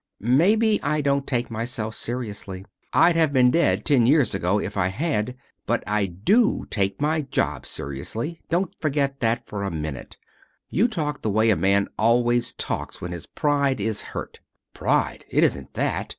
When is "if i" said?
4.59-4.87